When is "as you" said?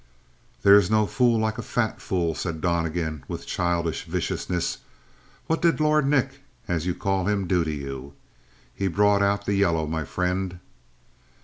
6.67-6.95